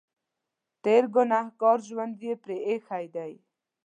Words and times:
تېر 0.83 1.03
ګنهګار 1.13 1.79
ژوند 1.87 2.15
یې 2.25 2.33
پرې 2.43 2.57
اېښی 2.67 3.05
دی. 3.15 3.33